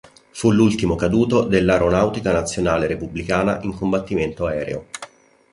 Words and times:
Fu 0.31 0.49
l'ultimo 0.49 0.95
caduto 0.95 1.43
dell'Aeronautica 1.43 2.31
Nazionale 2.31 2.87
Repubblicana 2.87 3.61
in 3.61 3.75
combattimento 3.75 4.47
aereo. 4.47 4.87